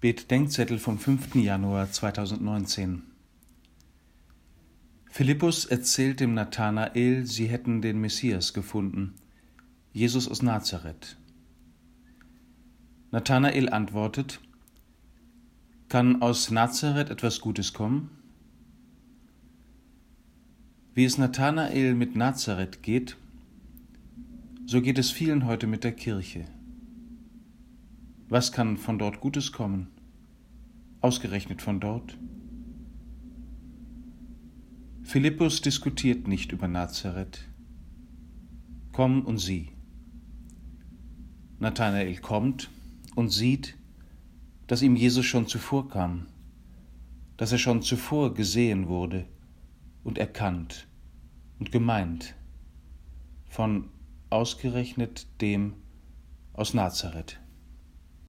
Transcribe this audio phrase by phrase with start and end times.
[0.00, 1.34] Bet-Denkzettel vom 5.
[1.34, 3.02] Januar 2019
[5.10, 9.14] Philippus erzählt dem Nathanael, sie hätten den Messias gefunden,
[9.92, 11.16] Jesus aus Nazareth.
[13.10, 14.38] Nathanael antwortet,
[15.88, 18.08] kann aus Nazareth etwas Gutes kommen?
[20.94, 23.16] Wie es Nathanael mit Nazareth geht,
[24.64, 26.44] so geht es vielen heute mit der Kirche.
[28.30, 29.88] Was kann von dort Gutes kommen?
[31.00, 32.18] Ausgerechnet von dort?
[35.02, 37.48] Philippus diskutiert nicht über Nazareth.
[38.92, 39.70] Komm und sieh.
[41.58, 42.68] Nathanael kommt
[43.14, 43.78] und sieht,
[44.66, 46.26] dass ihm Jesus schon zuvor kam,
[47.38, 49.24] dass er schon zuvor gesehen wurde
[50.04, 50.86] und erkannt
[51.58, 52.34] und gemeint
[53.48, 53.88] von
[54.28, 55.72] ausgerechnet dem
[56.52, 57.40] aus Nazareth.